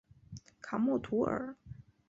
[0.63, 1.55] 卡默图尔。